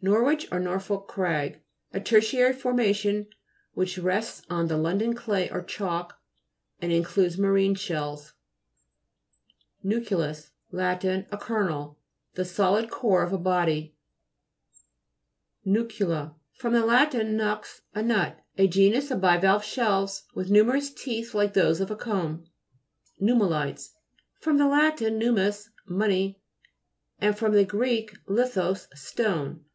[0.00, 3.26] NORWICH, or NORFOLK CRAG A tertiary formation
[3.74, 6.20] which rests on the London clay or chalk,
[6.80, 8.32] and in cludes marine shells
[9.82, 9.88] (p.
[9.88, 9.90] 84).
[10.30, 11.04] NU'CLEUS Lat.
[11.04, 11.98] A kernel.
[12.34, 13.96] The solid core of a body.
[15.66, 16.68] NU'CULA fr.
[16.70, 17.12] lat.
[17.12, 17.60] nux,
[17.94, 18.38] a nut.
[18.56, 22.46] A genus of bivalve shells with nume rous teeth like those of a comb.
[23.20, 23.90] NUMMULI'TES
[24.40, 24.52] fr.
[24.52, 24.98] lat.
[24.98, 26.40] nummus, money,
[27.18, 27.48] and fr.
[27.48, 27.84] gr.
[28.28, 29.64] lithos, stone.